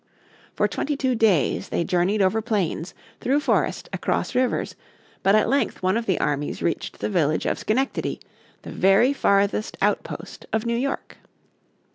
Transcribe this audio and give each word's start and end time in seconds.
For 0.55 0.67
twenty 0.67 0.97
two 0.97 1.13
days 1.13 1.69
they 1.69 1.83
journeyed 1.83 2.23
over 2.23 2.41
plains, 2.41 2.95
through 3.19 3.39
forest, 3.41 3.87
across 3.93 4.33
rivers, 4.33 4.75
but 5.21 5.35
at 5.35 5.47
length 5.47 5.83
one 5.83 5.95
of 5.95 6.07
the 6.07 6.19
armies 6.19 6.63
reached 6.63 6.97
the 7.01 7.07
village 7.07 7.45
of 7.45 7.59
Schenectady, 7.59 8.19
the 8.63 8.71
very 8.71 9.13
farthest 9.13 9.77
outpost 9.79 10.47
of 10.51 10.65
New 10.65 10.75
York. 10.75 11.17